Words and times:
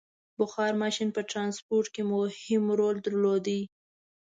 •بخار 0.39 0.71
ماشین 0.81 1.09
په 1.15 1.21
ټرانسپورټ 1.31 1.85
کې 1.95 2.01
مهم 2.11 2.63
رول 2.79 2.95
درلود. 3.05 3.47